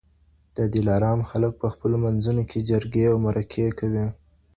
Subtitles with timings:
[0.57, 4.05] د دلارام خلک په خپلو منځونو کي جرګې او مرکې کوي